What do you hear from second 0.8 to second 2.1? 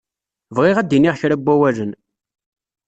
d-iniɣ kra n wawalen.